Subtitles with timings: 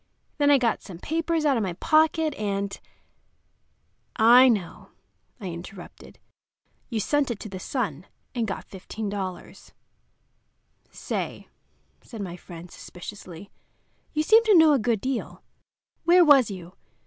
[0.39, 2.79] Then I got some papers out of my pocket, and—"
[4.15, 4.89] "I know,"
[5.39, 6.17] I interrupted.
[6.89, 9.73] "You sent it to the Sun and got $15."
[10.89, 11.47] "Say,"
[12.01, 13.51] said my friend, suspiciously,
[14.11, 15.43] "you seem to know a good deal.
[16.05, 16.73] Where was you?